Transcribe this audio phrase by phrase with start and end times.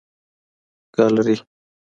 [0.95, 1.35] ګالري